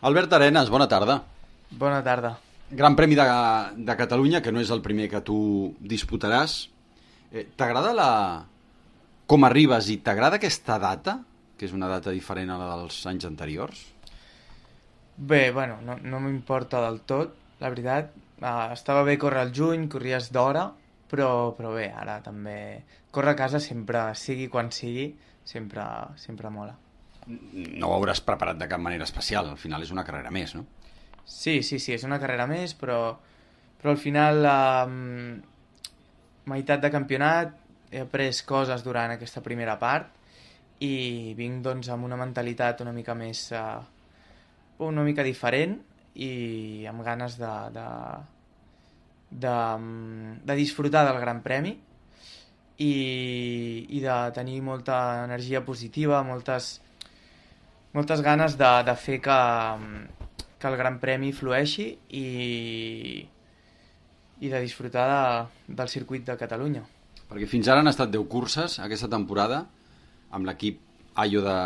[0.00, 1.24] Albert Arenas, bona tarda.
[1.70, 2.36] Bona tarda.
[2.70, 3.24] Gran Premi de,
[3.74, 5.38] de Catalunya, que no és el primer que tu
[5.80, 6.68] disputaràs.
[7.32, 8.10] Eh, t'agrada la...
[9.26, 11.18] com arribes i t'agrada aquesta data,
[11.58, 13.82] que és una data diferent a la dels anys anteriors?
[15.18, 18.14] Bé, bueno, no, no m'importa del tot, la veritat.
[18.38, 20.68] Uh, estava bé córrer al juny, corries d'hora,
[21.10, 22.84] però, però bé, ara també...
[23.10, 25.10] Córrer a casa sempre, sigui quan sigui,
[25.42, 25.82] sempre,
[26.22, 26.78] sempre mola.
[27.28, 30.64] No ho hauràs preparat de cap manera especial, al final és una carrera més, no?
[31.28, 33.18] Sí, sí, sí, és una carrera més, però,
[33.80, 34.86] però al final, eh,
[36.48, 37.52] meitat de campionat,
[37.92, 40.14] he après coses durant aquesta primera part
[40.84, 43.50] i vinc doncs amb una mentalitat una mica més...
[43.52, 43.78] Eh,
[44.78, 45.72] una mica diferent
[46.14, 47.86] i amb ganes de, de,
[49.42, 49.54] de,
[50.46, 51.72] de disfrutar del Gran Premi
[52.78, 52.92] i,
[53.90, 56.76] i de tenir molta energia positiva, moltes,
[57.98, 59.38] moltes ganes de, de fer que,
[60.58, 62.28] que el Gran Premi flueixi i,
[64.38, 66.84] i de disfrutar de, del circuit de Catalunya.
[67.28, 69.64] Perquè fins ara han estat 10 curses aquesta temporada
[70.30, 70.84] amb l'equip
[71.18, 71.56] Ayo de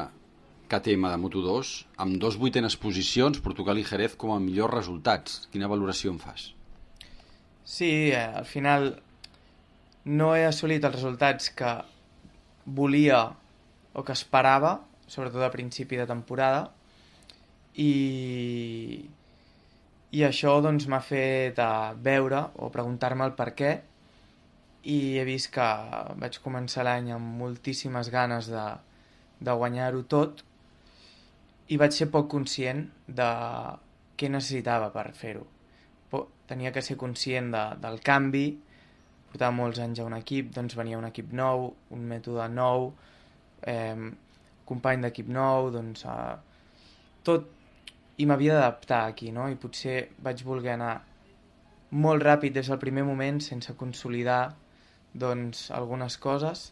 [0.72, 5.42] KTM de Moto2 amb dos vuitenes posicions, Portugal i Jerez com a millors resultats.
[5.52, 6.46] Quina valoració en fas?
[7.62, 8.94] Sí, eh, al final
[10.08, 11.74] no he assolit els resultats que
[12.64, 13.20] volia
[13.92, 14.78] o que esperava,
[15.12, 16.70] sobretot a principi de temporada,
[17.80, 19.04] i,
[20.12, 23.72] i això doncs m'ha fet uh, veure o preguntar-me el per què.
[24.82, 25.66] I he vist que
[26.20, 28.64] vaig començar l'any amb moltíssimes ganes de,
[29.40, 30.42] de guanyar-ho tot.
[31.72, 33.30] I vaig ser poc conscient de
[34.18, 35.46] què necessitava per fer-ho.
[36.50, 38.48] Tenia que ser conscient de, del canvi,
[39.30, 42.90] portava molts anys a un equip, doncs venia un equip nou, un mètode nou,
[43.64, 44.10] eh,
[44.72, 46.34] company d'equip nou, doncs eh,
[47.28, 47.48] tot,
[48.18, 49.48] i m'havia d'adaptar aquí, no?
[49.52, 50.92] I potser vaig voler anar
[52.02, 54.42] molt ràpid des del primer moment sense consolidar
[55.12, 56.70] doncs, algunes coses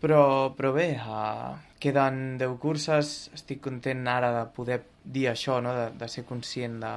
[0.00, 5.72] però, però bé, uh, queden 10 curses, estic content ara de poder dir això, no?
[5.74, 6.92] de, de ser conscient de,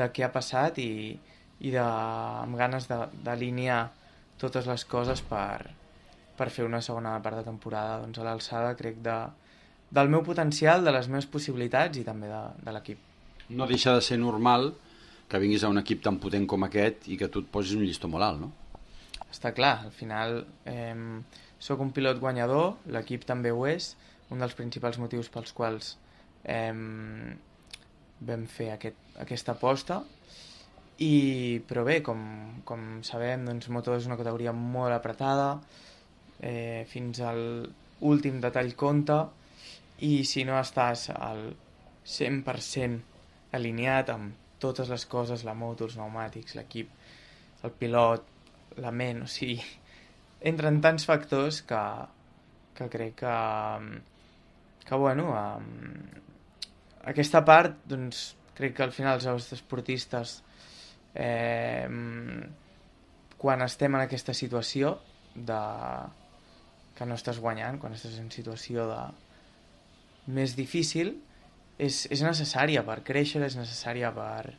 [0.00, 1.12] de què ha passat i,
[1.60, 3.82] i de, amb ganes d'alinear
[4.40, 5.68] totes les coses per,
[6.38, 9.16] per fer una segona part de temporada doncs, a l'alçada, crec, de,
[9.98, 13.00] del meu potencial, de les meves possibilitats i també de, de l'equip.
[13.56, 14.72] No deixa de ser normal
[15.30, 17.86] que vinguis a un equip tan potent com aquest i que tu et posis un
[17.86, 18.52] llistó molt alt, no?
[19.30, 20.40] Està clar, al final...
[20.68, 20.94] Eh,
[21.66, 23.94] soc un pilot guanyador, l'equip també ho és,
[24.30, 25.94] un dels principals motius pels quals
[26.44, 26.72] eh,
[28.28, 30.02] vam fer aquest, aquesta aposta.
[31.02, 32.20] I, però bé, com,
[32.64, 35.58] com sabem, doncs, Moto és una categoria molt apretada,
[36.40, 37.42] eh, fins al
[38.06, 39.24] últim detall compta,
[40.04, 41.48] i si no estàs al
[42.06, 46.90] 100% alineat amb totes les coses, la moto, els pneumàtics, l'equip,
[47.64, 48.26] el pilot,
[48.82, 49.58] la ment, o sigui,
[50.44, 51.82] entren tants factors que,
[52.76, 53.36] que crec que,
[54.84, 55.70] que bueno, um,
[57.12, 60.40] aquesta part, doncs, crec que al final els esportistes,
[61.14, 61.88] eh,
[63.36, 64.96] quan estem en aquesta situació
[65.36, 65.60] de
[66.96, 69.00] que no estàs guanyant, quan estàs en situació de
[70.36, 71.12] més difícil,
[71.78, 74.54] és, és necessària per créixer, és necessària per,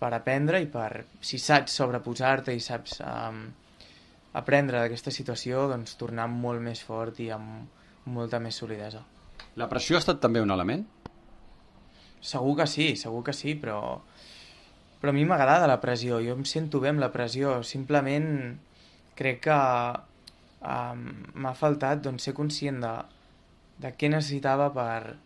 [0.00, 3.44] per aprendre i per, si saps sobreposar-te i saps um,
[4.36, 9.04] aprendre d'aquesta situació, doncs tornar molt més fort i amb molta més solidesa.
[9.60, 10.84] La pressió ha estat també un element?
[12.20, 13.80] Segur que sí, segur que sí, però,
[15.00, 18.28] però a mi m'agrada la pressió, jo em sento bé amb la pressió, simplement
[19.16, 19.58] crec que
[20.60, 21.08] um,
[21.40, 22.92] m'ha faltat doncs, ser conscient de,
[23.80, 25.16] de què necessitava per,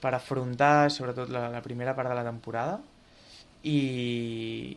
[0.00, 2.78] per afrontar sobretot la, la primera part de la temporada
[3.64, 4.76] i,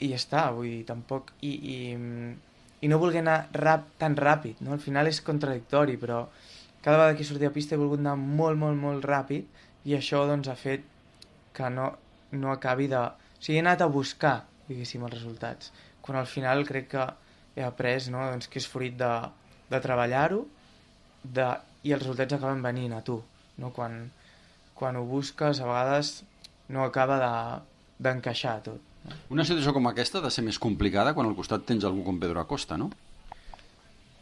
[0.00, 1.34] i ja està, vull dir, tampoc...
[1.44, 1.76] I, i,
[2.84, 4.74] i no voler anar rap, tan ràpid, no?
[4.74, 6.26] Al final és contradictori, però
[6.84, 9.94] cada vegada que he sortit a pista he volgut anar molt, molt, molt ràpid i
[9.96, 10.84] això, doncs, ha fet
[11.56, 11.90] que no,
[12.36, 13.00] no acabi de...
[13.00, 14.34] O sigui, he anat a buscar,
[14.68, 15.72] diguéssim, els resultats,
[16.04, 17.06] quan al final crec que
[17.54, 19.12] he après, no?, doncs, que és fruit de,
[19.70, 20.42] de treballar-ho
[21.24, 21.48] de...
[21.84, 23.18] i els resultats acaben venint a tu,
[23.60, 23.70] no?
[23.76, 23.98] Quan,
[24.74, 26.16] quan ho busques, a vegades
[26.72, 27.18] no acaba
[28.00, 28.90] d'encaixar de, tot.
[29.34, 32.20] Una situació com aquesta ha de ser més complicada quan al costat tens algú com
[32.20, 32.90] Pedro Acosta, no?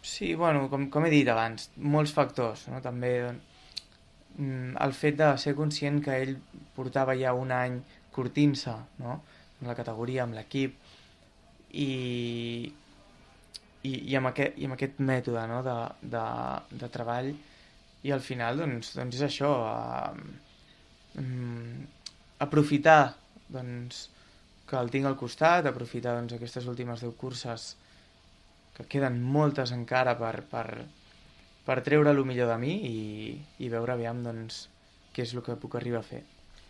[0.02, 2.82] Sí, bueno, com, com he dit abans, molts factors, no?
[2.82, 6.34] També mm, el fet de ser conscient que ell
[6.74, 7.78] portava ja un any
[8.12, 9.20] curtint-se, no?
[9.62, 10.74] En la categoria, amb l'equip,
[11.78, 11.92] i,
[13.82, 15.60] i, i, amb aquest, i amb aquest mètode no?
[15.66, 15.76] de,
[16.14, 16.24] de,
[16.82, 17.32] de treball
[18.02, 20.22] i al final doncs, doncs és això uh,
[21.18, 21.82] um,
[22.42, 23.14] aprofitar
[23.52, 24.08] doncs,
[24.66, 27.72] que el tinc al costat, aprofitar doncs, aquestes últimes 10 curses
[28.76, 30.66] que queden moltes encara per, per,
[31.66, 33.00] per treure el millor de mi i,
[33.60, 34.66] i veure aviam doncs,
[35.12, 36.22] què és el que puc arribar a fer.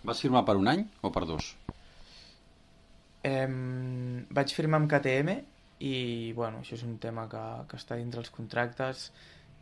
[0.02, 1.52] Vas firmar per un any o per dos?
[3.22, 3.46] Eh,
[4.34, 5.38] vaig firmar amb KTM
[5.82, 9.08] i bueno, això és un tema que, que està dintre els contractes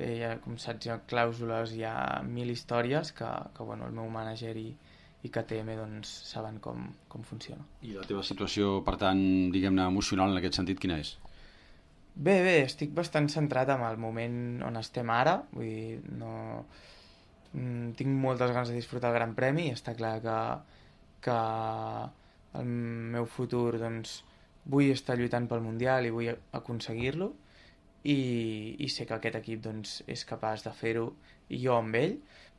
[0.00, 1.94] eh, ja, com saps, hi ha clàusules, hi ha
[2.26, 4.68] mil històries que, que bueno, el meu mànager i,
[5.22, 7.64] i KTM doncs, saben com, com funciona.
[7.84, 9.20] I la teva situació, per tant,
[9.54, 11.16] diguem-ne, emocional en aquest sentit, quina és?
[12.14, 16.64] Bé, bé, estic bastant centrat en el moment on estem ara, vull dir, no...
[17.50, 20.34] Mm, tinc moltes ganes de disfrutar el Gran Premi i està clar que,
[21.26, 21.38] que
[22.60, 22.68] el
[23.16, 24.20] meu futur, doncs,
[24.64, 27.30] vull estar lluitant pel Mundial i vull aconseguir-lo
[28.04, 28.18] i,
[28.78, 31.10] i sé que aquest equip doncs, és capaç de fer-ho
[31.50, 32.16] i jo amb ell,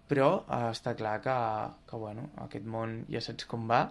[0.09, 1.37] però eh, està clar que,
[1.89, 3.85] que bueno, aquest món ja saps com va.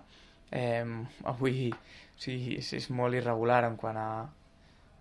[0.50, 0.84] Eh,
[1.30, 4.10] avui o sigui, és, és molt irregular en quant a,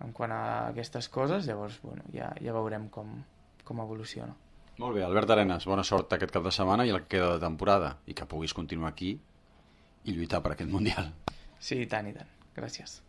[0.04, 3.18] en quant a aquestes coses, llavors bueno, ja, ja veurem com,
[3.66, 4.32] com evoluciona.
[4.80, 7.44] Molt bé, Albert Arenas, bona sort aquest cap de setmana i el que queda de
[7.44, 9.12] temporada i que puguis continuar aquí
[10.08, 11.12] i lluitar per aquest Mundial.
[11.60, 12.39] Sí, i tant, i tant.
[12.60, 13.02] Gracias.